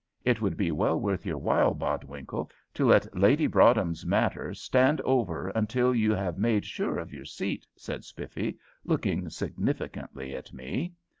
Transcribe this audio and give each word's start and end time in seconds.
It 0.25 0.41
would 0.41 0.57
be 0.57 0.71
well 0.71 0.99
worth 0.99 1.27
your 1.27 1.37
while, 1.37 1.75
Bodwinkle, 1.75 2.49
to 2.73 2.87
let 2.87 3.15
Lady 3.15 3.45
Broadhem's 3.45 4.03
matter 4.03 4.51
stand 4.55 4.99
over 5.01 5.49
until 5.49 5.93
you 5.93 6.13
have 6.13 6.39
made 6.39 6.65
sure 6.65 6.97
of 6.97 7.13
your 7.13 7.25
seat," 7.25 7.67
said 7.75 8.03
Spiffy, 8.03 8.57
looking 8.83 9.29
significantly 9.29 10.35
at 10.35 10.53
me. 10.53 10.93